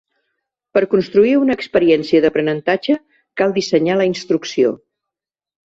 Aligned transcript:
Per 0.77 0.81
a 0.85 0.87
construir 0.93 1.33
una 1.39 1.57
experiència 1.59 2.23
d'aprenentatge 2.25 2.97
cal 3.43 3.55
dissenyar 3.61 4.01
la 4.03 4.11
instrucció. 4.15 4.77